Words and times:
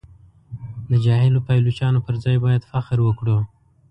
د 0.89 0.91
جاهلو 1.05 1.39
پایلوچانو 1.47 2.03
پر 2.05 2.15
ځای 2.23 2.37
باید 2.45 2.67
فخر 2.71 2.97
وکړو. 3.03 3.37